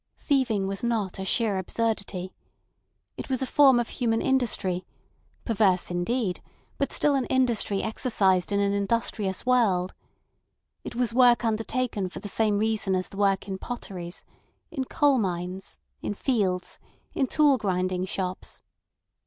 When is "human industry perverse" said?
3.89-5.91